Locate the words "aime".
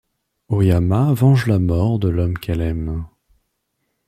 2.61-3.05